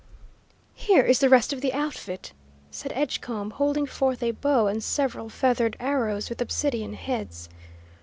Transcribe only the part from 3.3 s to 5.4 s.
holding forth a bow and several